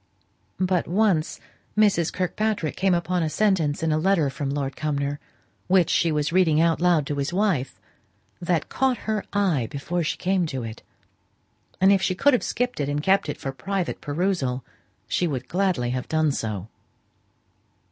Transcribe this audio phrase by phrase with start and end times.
[0.59, 1.39] But once
[1.77, 2.11] Mrs.
[2.11, 5.19] Kirkpatrick came upon a sentence in a letter from Lord Cumnor,
[5.67, 7.79] which she was reading out loud to his wife,
[8.41, 10.81] that caught her eye before she came to it,
[11.79, 14.65] and if she could have skipped it and kept it for private perusal,
[15.07, 16.67] she would gladly have done so.